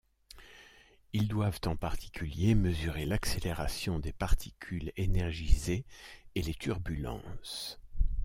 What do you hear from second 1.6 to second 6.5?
en particulier mesurer l'accélération des particules énergisées et